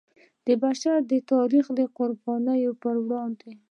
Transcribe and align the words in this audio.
د 0.47 0.47
بشر 0.63 0.97
د 1.11 1.13
تاریخ 1.31 1.65
د 1.77 1.79
قربانیو 1.97 2.71
پر 2.81 2.95
وړاندې. 3.05 3.51